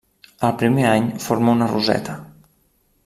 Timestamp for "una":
1.57-1.67